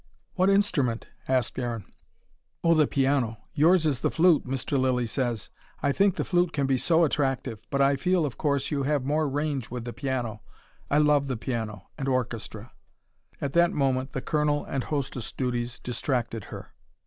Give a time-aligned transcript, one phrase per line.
[0.33, 1.85] "What instrument?" asked Aaron.
[2.63, 3.37] "Oh, the piano.
[3.53, 4.75] Yours is the flute, Mr.
[4.75, 5.51] Lilly says.
[5.83, 7.59] I think the flute can be so attractive.
[7.69, 10.41] But I feel, of course you have more range with the piano.
[10.89, 12.71] I love the piano and orchestra."
[13.39, 16.73] At that moment, the colonel and hostess duties distracted her.